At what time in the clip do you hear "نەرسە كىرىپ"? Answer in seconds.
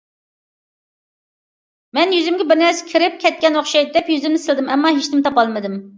2.61-3.03